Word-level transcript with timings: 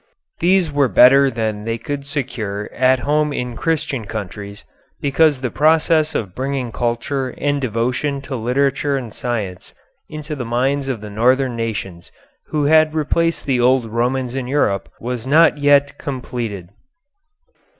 These 0.39 0.71
were 0.71 0.87
better 0.87 1.29
than 1.29 1.63
they 1.63 1.77
could 1.77 2.07
secure 2.07 2.67
at 2.73 3.01
home 3.01 3.31
in 3.31 3.55
Christian 3.55 4.05
countries, 4.05 4.65
because 4.99 5.41
the 5.41 5.51
process 5.51 6.15
of 6.15 6.33
bringing 6.33 6.71
culture 6.71 7.29
and 7.37 7.61
devotion 7.61 8.19
to 8.21 8.35
literature 8.35 8.97
and 8.97 9.13
science 9.13 9.75
into 10.09 10.35
the 10.35 10.43
minds 10.43 10.87
of 10.87 11.01
the 11.01 11.11
Northern 11.11 11.55
nations, 11.55 12.11
who 12.47 12.63
had 12.65 12.95
replaced 12.95 13.45
the 13.45 13.59
old 13.59 13.85
Romans 13.85 14.33
in 14.33 14.47
Europe, 14.47 14.89
was 14.99 15.27
not 15.27 15.59
yet 15.59 15.95
completed. 15.99 16.69